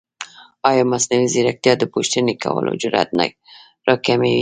[0.69, 3.25] ایا مصنوعي ځیرکتیا د پوښتنې کولو جرئت نه
[3.87, 4.35] راکموي؟